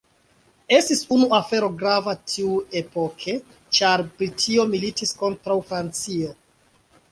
[0.77, 3.37] Estis unu afero grava tiuepoke
[3.81, 6.35] ĉar Britio militis kontraŭ Francio.